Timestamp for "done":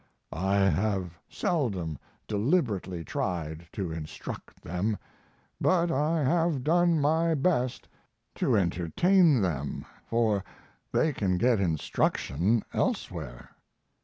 6.63-6.99